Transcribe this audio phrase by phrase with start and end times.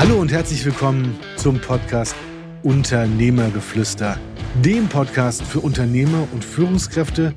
[0.00, 2.16] Hallo und herzlich willkommen zum Podcast
[2.62, 4.18] Unternehmergeflüster,
[4.64, 7.34] dem Podcast für Unternehmer und Führungskräfte,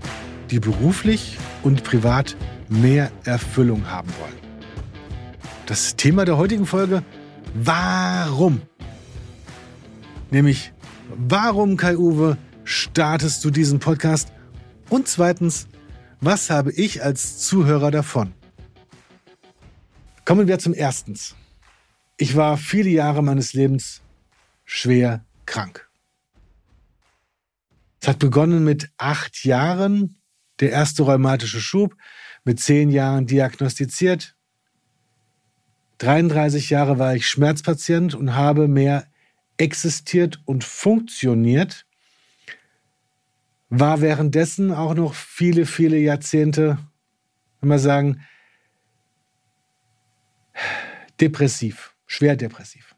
[0.50, 2.38] die beruflich und privat
[2.70, 4.38] mehr Erfüllung haben wollen.
[5.66, 7.04] Das Thema der heutigen Folge,
[7.54, 8.62] warum?
[10.32, 10.72] Nämlich,
[11.18, 14.32] warum, Kai-Uwe, startest du diesen Podcast?
[14.90, 15.68] Und zweitens,
[16.22, 18.32] was habe ich als Zuhörer davon?
[20.24, 21.36] Kommen wir zum Erstens.
[22.18, 24.02] Ich war viele Jahre meines Lebens
[24.66, 25.90] schwer krank.
[28.02, 30.18] Es hat begonnen mit acht Jahren,
[30.60, 31.96] der erste rheumatische Schub,
[32.44, 34.36] mit zehn Jahren diagnostiziert.
[36.00, 39.08] 33 Jahre war ich Schmerzpatient und habe mehr
[39.58, 41.86] existiert und funktioniert,
[43.70, 46.78] war währenddessen auch noch viele, viele Jahrzehnte,
[47.62, 48.22] wenn wir sagen,
[51.20, 52.96] depressiv, schwer depressiv.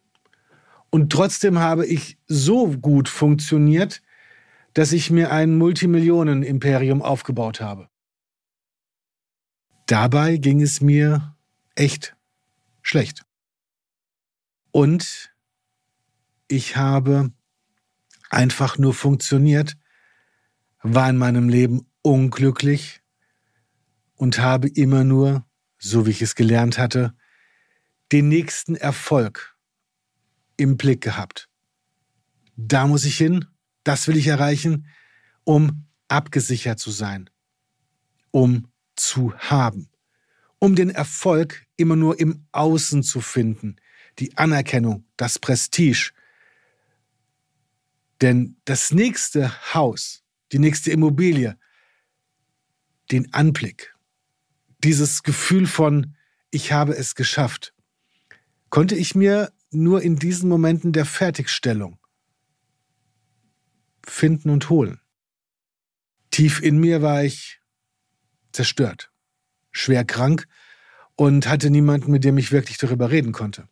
[0.89, 4.01] Und trotzdem habe ich so gut funktioniert,
[4.73, 7.89] dass ich mir ein Multimillionen-Imperium aufgebaut habe.
[9.87, 11.35] Dabei ging es mir
[11.75, 12.15] echt
[12.81, 13.23] schlecht.
[14.71, 15.33] Und
[16.47, 17.31] ich habe
[18.29, 19.77] einfach nur funktioniert,
[20.81, 23.01] war in meinem Leben unglücklich
[24.15, 25.45] und habe immer nur,
[25.77, 27.13] so wie ich es gelernt hatte,
[28.15, 29.57] den nächsten Erfolg
[30.55, 31.49] im Blick gehabt.
[32.55, 33.43] Da muss ich hin,
[33.83, 34.87] das will ich erreichen,
[35.43, 37.29] um abgesichert zu sein,
[38.31, 39.89] um zu haben,
[40.59, 43.75] um den Erfolg immer nur im Außen zu finden,
[44.17, 46.13] die Anerkennung, das Prestige.
[48.21, 51.57] Denn das nächste Haus, die nächste Immobilie,
[53.11, 53.93] den Anblick,
[54.85, 56.15] dieses Gefühl von,
[56.49, 57.74] ich habe es geschafft,
[58.69, 61.99] konnte ich mir nur in diesen Momenten der Fertigstellung
[64.05, 64.99] finden und holen.
[66.31, 67.61] Tief in mir war ich
[68.51, 69.11] zerstört,
[69.71, 70.47] schwer krank
[71.15, 73.67] und hatte niemanden, mit dem ich wirklich darüber reden konnte.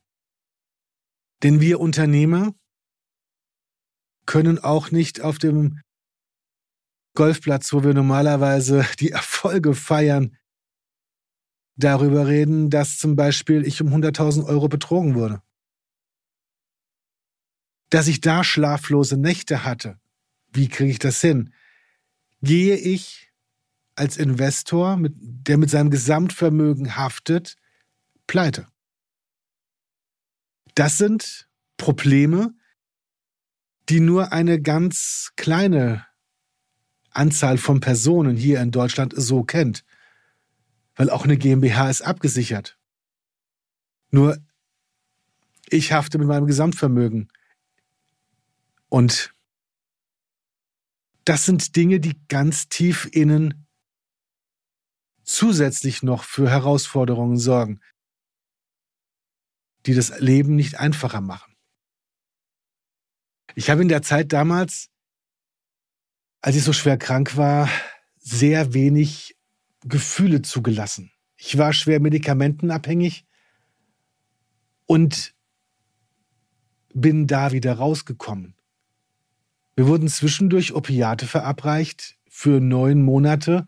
[1.44, 2.54] Denn wir Unternehmer
[4.25, 5.81] können auch nicht auf dem
[7.16, 10.38] Golfplatz, wo wir normalerweise die Erfolge feiern,
[11.76, 15.42] darüber reden, dass zum Beispiel ich um 100.000 Euro betrogen wurde.
[17.90, 20.00] Dass ich da schlaflose Nächte hatte.
[20.52, 21.54] Wie kriege ich das hin?
[22.42, 23.32] Gehe ich
[23.96, 27.56] als Investor, mit, der mit seinem Gesamtvermögen haftet,
[28.28, 28.68] pleite?
[30.76, 31.48] Das sind
[31.78, 32.56] Probleme,
[33.90, 36.06] die nur eine ganz kleine
[37.12, 39.84] Anzahl von Personen hier in Deutschland so kennt
[40.96, 42.78] weil auch eine GmbH ist abgesichert.
[44.12, 44.38] Nur
[45.70, 47.31] ich hafte mit meinem Gesamtvermögen.
[48.90, 49.34] Und
[51.26, 53.66] das sind Dinge, die ganz tief innen
[55.24, 57.80] zusätzlich noch für Herausforderungen sorgen,
[59.86, 61.56] die das Leben nicht einfacher machen.
[63.56, 64.90] Ich habe in der Zeit damals,
[66.42, 67.70] als ich so schwer krank war,
[68.18, 69.38] sehr wenig
[69.86, 71.12] Gefühle zugelassen.
[71.36, 73.26] Ich war schwer medikamentenabhängig
[74.86, 75.34] und
[76.94, 78.56] bin da wieder rausgekommen.
[79.76, 83.68] Wir wurden zwischendurch Opiate verabreicht für neun Monate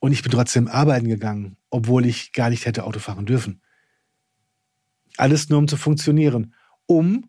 [0.00, 3.62] und ich bin trotzdem arbeiten gegangen, obwohl ich gar nicht hätte Auto fahren dürfen.
[5.16, 6.54] Alles nur um zu funktionieren,
[6.86, 7.28] um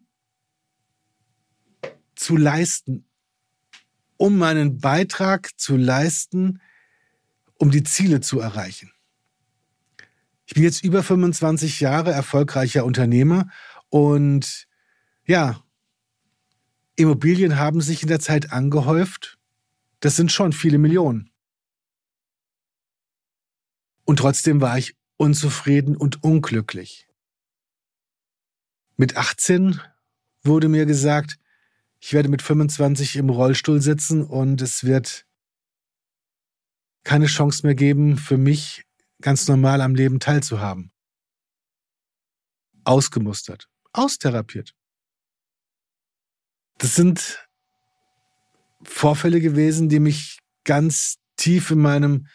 [2.15, 3.05] zu leisten,
[4.17, 6.59] um meinen Beitrag zu leisten
[7.59, 8.91] um die Ziele zu erreichen.
[10.47, 13.49] Ich bin jetzt über 25 Jahre erfolgreicher Unternehmer
[13.89, 14.67] und
[15.25, 15.63] ja,
[16.95, 19.37] Immobilien haben sich in der Zeit angehäuft.
[19.99, 21.29] Das sind schon viele Millionen.
[24.05, 27.07] Und trotzdem war ich unzufrieden und unglücklich.
[28.97, 29.79] Mit 18
[30.41, 31.37] wurde mir gesagt,
[31.99, 35.27] ich werde mit 25 im Rollstuhl sitzen und es wird
[37.03, 38.83] keine Chance mehr geben, für mich
[39.21, 40.91] ganz normal am Leben teilzuhaben.
[42.83, 44.73] Ausgemustert, austherapiert.
[46.77, 47.45] Das sind
[48.83, 52.27] Vorfälle gewesen, die mich ganz tief in meinem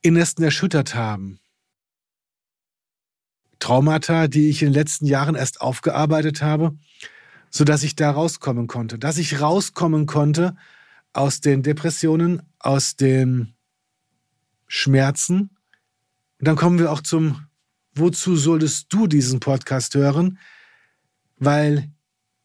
[0.00, 1.40] Innersten erschüttert haben.
[3.58, 6.76] Traumata, die ich in den letzten Jahren erst aufgearbeitet habe,
[7.50, 10.56] so dass ich da rauskommen konnte, dass ich rauskommen konnte
[11.12, 13.54] aus den Depressionen, aus den
[14.66, 15.50] Schmerzen.
[16.38, 17.46] Und dann kommen wir auch zum
[17.94, 20.38] wozu solltest du diesen Podcast hören?
[21.36, 21.90] Weil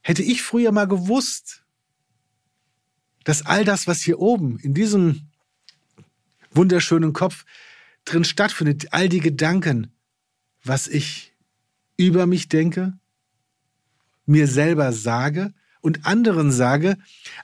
[0.02, 1.64] hätte ich früher mal gewusst,
[3.24, 5.30] dass all das, was hier oben in diesem
[6.52, 7.46] wunderschönen Kopf
[8.06, 9.92] drin stattfindet, all die Gedanken,
[10.64, 11.34] was ich
[11.98, 12.98] über mich denke,
[14.26, 16.98] mir selber sage und anderen sage,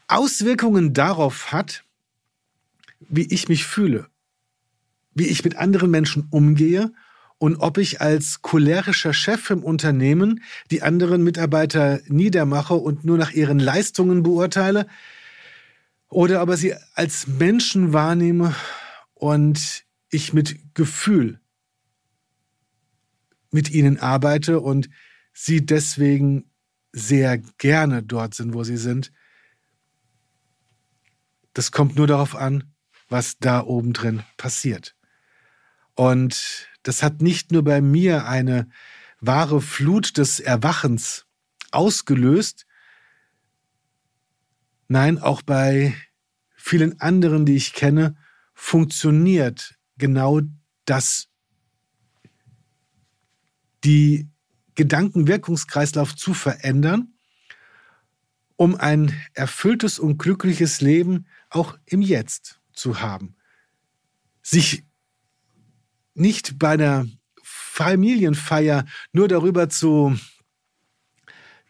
[0.08, 1.84] Auswirkungen darauf hat,
[3.10, 4.08] wie ich mich fühle,
[5.14, 6.92] wie ich mit anderen Menschen umgehe
[7.38, 13.32] und ob ich als cholerischer Chef im Unternehmen die anderen Mitarbeiter niedermache und nur nach
[13.32, 14.88] ihren Leistungen beurteile
[16.10, 18.56] oder ich sie als Menschen wahrnehme
[19.14, 21.40] und ich mit Gefühl
[23.54, 24.90] mit ihnen arbeite und
[25.32, 26.50] sie deswegen
[26.92, 29.12] sehr gerne dort sind, wo sie sind.
[31.54, 32.73] Das kommt nur darauf an,
[33.14, 34.96] was da oben drin passiert.
[35.94, 38.68] Und das hat nicht nur bei mir eine
[39.22, 41.28] wahre Flut des Erwachens
[41.70, 42.66] ausgelöst,
[44.88, 45.94] nein, auch bei
[46.56, 48.16] vielen anderen, die ich kenne,
[48.56, 50.42] funktioniert genau
[50.86, 51.28] das,
[53.84, 54.28] die
[54.74, 57.14] Gedankenwirkungskreislauf zu verändern,
[58.56, 63.36] um ein erfülltes und glückliches Leben auch im Jetzt zu haben.
[64.42, 64.84] Sich
[66.14, 67.08] nicht bei der
[67.44, 70.16] Familienfeier nur darüber zu,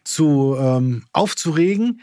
[0.04, 2.00] zu ähm, aufzuregen,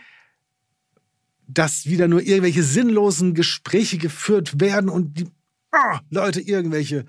[1.47, 5.27] dass wieder nur irgendwelche sinnlosen Gespräche geführt werden und die
[5.71, 7.05] oh, Leute irgendwelche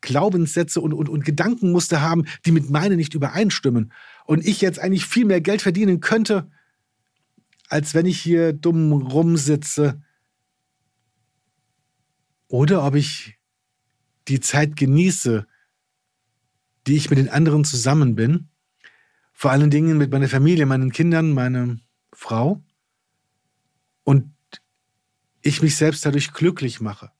[0.00, 3.92] Glaubenssätze und, und, und Gedankenmuster haben, die mit meinen nicht übereinstimmen.
[4.24, 6.50] Und ich jetzt eigentlich viel mehr Geld verdienen könnte,
[7.68, 10.02] als wenn ich hier dumm rumsitze.
[12.48, 13.38] Oder ob ich
[14.28, 15.46] die Zeit genieße,
[16.86, 18.48] die ich mit den anderen zusammen bin.
[19.32, 21.76] Vor allen Dingen mit meiner Familie, meinen Kindern, meiner
[22.12, 22.62] Frau.
[24.04, 24.32] Und
[25.42, 27.12] ich mich selbst dadurch glücklich mache,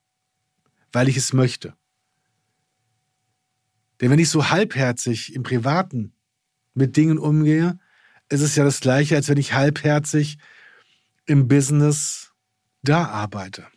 [0.91, 1.75] weil ich es möchte.
[4.01, 6.13] Denn wenn ich so halbherzig im Privaten
[6.73, 7.79] mit Dingen umgehe,
[8.29, 10.37] ist es ja das gleiche, als wenn ich halbherzig
[11.25, 12.31] im Business
[12.81, 13.67] da arbeite.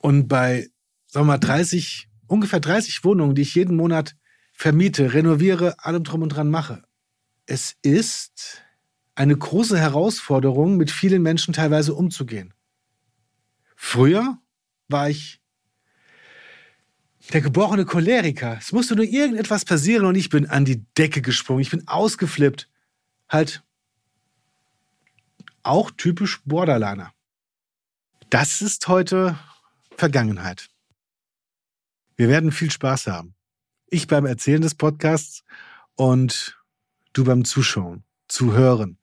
[0.00, 0.68] Und bei,
[1.06, 4.14] sagen wir mal, 30, ungefähr 30 Wohnungen, die ich jeden Monat
[4.52, 6.82] vermiete, renoviere, allem drum und dran mache.
[7.46, 8.62] Es ist
[9.14, 12.54] eine große Herausforderung, mit vielen Menschen teilweise umzugehen.
[13.74, 14.38] Früher
[14.88, 15.40] war ich
[17.32, 18.56] der geborene Choleriker.
[18.58, 21.60] Es musste nur irgendetwas passieren und ich bin an die Decke gesprungen.
[21.60, 22.68] Ich bin ausgeflippt.
[23.28, 23.62] Halt
[25.62, 27.12] auch typisch Borderliner.
[28.30, 29.38] Das ist heute
[29.96, 30.70] Vergangenheit.
[32.16, 33.34] Wir werden viel Spaß haben.
[33.90, 35.44] Ich beim Erzählen des Podcasts
[35.94, 36.58] und
[37.12, 38.98] du beim Zuschauen, Zuhören.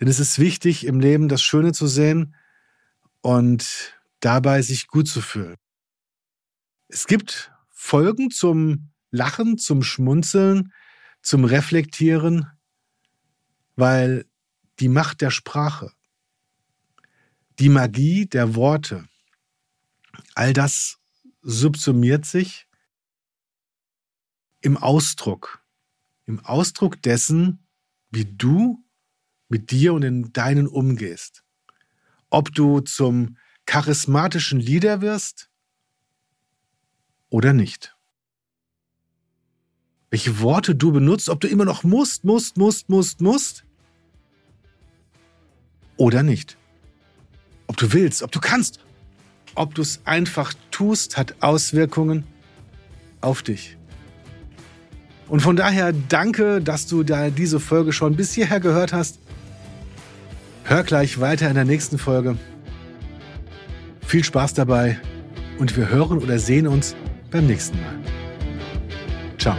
[0.00, 2.34] Denn es ist wichtig, im Leben das Schöne zu sehen
[3.20, 5.56] und dabei sich gut zu fühlen.
[6.88, 10.72] Es gibt Folgen zum Lachen, zum Schmunzeln,
[11.22, 12.46] zum Reflektieren,
[13.76, 14.26] weil
[14.80, 15.92] die Macht der Sprache,
[17.58, 19.08] die Magie der Worte,
[20.34, 20.98] all das
[21.42, 22.66] subsumiert sich
[24.60, 25.62] im Ausdruck,
[26.26, 27.66] im Ausdruck dessen,
[28.10, 28.82] wie du
[29.48, 31.44] mit dir und in deinen umgehst.
[32.30, 35.50] Ob du zum charismatischen Leader wirst
[37.28, 37.93] oder nicht.
[40.14, 43.64] Welche Worte du benutzt, ob du immer noch musst, musst, musst, musst, musst
[45.96, 46.56] oder nicht.
[47.66, 48.78] Ob du willst, ob du kannst,
[49.56, 52.22] ob du es einfach tust, hat Auswirkungen
[53.22, 53.76] auf dich.
[55.26, 59.18] Und von daher danke, dass du da diese Folge schon bis hierher gehört hast.
[60.62, 62.38] Hör gleich weiter in der nächsten Folge.
[64.06, 64.96] Viel Spaß dabei
[65.58, 66.94] und wir hören oder sehen uns
[67.32, 67.98] beim nächsten Mal.
[69.38, 69.56] Ciao.